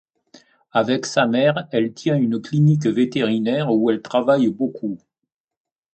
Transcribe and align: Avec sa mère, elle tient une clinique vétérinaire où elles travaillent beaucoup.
Avec 0.71 1.05
sa 1.05 1.27
mère, 1.27 1.67
elle 1.71 1.93
tient 1.93 2.17
une 2.17 2.41
clinique 2.41 2.87
vétérinaire 2.87 3.71
où 3.71 3.91
elles 3.91 4.01
travaillent 4.01 4.49
beaucoup. 4.49 4.97